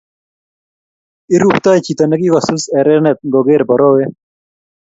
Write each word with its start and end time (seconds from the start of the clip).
iruptoi 1.35 1.83
chito 1.85 2.03
nekikosus 2.07 2.63
erenet 2.79 3.17
ngogeer 3.27 3.61
borowe 3.69 4.03